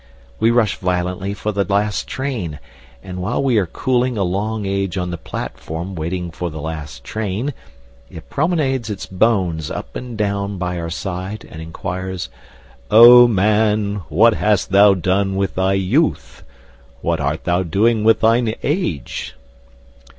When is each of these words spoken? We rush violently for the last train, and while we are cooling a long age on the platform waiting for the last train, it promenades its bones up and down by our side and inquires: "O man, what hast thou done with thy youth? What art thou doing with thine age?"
We 0.39 0.49
rush 0.49 0.77
violently 0.77 1.35
for 1.35 1.51
the 1.51 1.63
last 1.63 2.07
train, 2.07 2.57
and 3.03 3.21
while 3.21 3.43
we 3.43 3.59
are 3.59 3.67
cooling 3.67 4.17
a 4.17 4.23
long 4.23 4.65
age 4.65 4.97
on 4.97 5.11
the 5.11 5.17
platform 5.19 5.93
waiting 5.93 6.31
for 6.31 6.49
the 6.49 6.59
last 6.59 7.03
train, 7.03 7.53
it 8.09 8.27
promenades 8.27 8.89
its 8.89 9.05
bones 9.05 9.69
up 9.69 9.95
and 9.95 10.17
down 10.17 10.57
by 10.57 10.79
our 10.79 10.89
side 10.89 11.47
and 11.51 11.61
inquires: 11.61 12.29
"O 12.89 13.27
man, 13.27 13.97
what 14.09 14.33
hast 14.33 14.71
thou 14.71 14.95
done 14.95 15.35
with 15.35 15.53
thy 15.53 15.73
youth? 15.73 16.41
What 17.01 17.19
art 17.19 17.43
thou 17.43 17.61
doing 17.61 18.03
with 18.03 18.21
thine 18.21 18.55
age?" 18.63 19.35